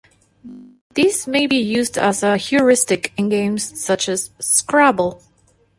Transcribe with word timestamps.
This 0.95 1.27
may 1.27 1.45
be 1.45 1.57
used 1.57 1.95
as 1.95 2.23
a 2.23 2.35
heuristic 2.35 3.13
in 3.17 3.29
games 3.29 3.79
such 3.79 4.09
as 4.09 4.31
"Scrabble". 4.39 5.21